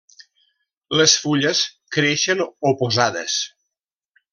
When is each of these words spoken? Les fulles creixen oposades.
Les 1.01 1.13
fulles 1.25 1.63
creixen 1.97 2.45
oposades. 2.75 3.41